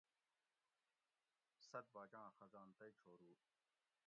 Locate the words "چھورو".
2.99-3.31